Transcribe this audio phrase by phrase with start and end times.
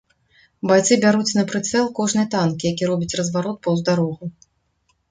[0.69, 4.23] Байцы бяруць на прыцэл кожны танк, які робіць разварот паўз дарогу.